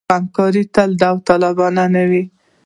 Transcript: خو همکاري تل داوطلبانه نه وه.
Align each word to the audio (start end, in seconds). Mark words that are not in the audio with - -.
خو 0.07 0.11
همکاري 0.17 0.63
تل 0.73 0.89
داوطلبانه 1.01 1.85
نه 1.93 2.03
وه. 2.09 2.23